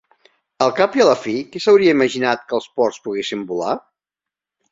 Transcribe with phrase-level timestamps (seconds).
[0.65, 3.77] Al cap i a la fi, qui s"hauria imaginat que els porcs poguessin volar?